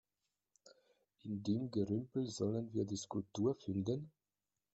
[1.25, 4.11] In dem Gerümpel sollen wir die Skulptur finden?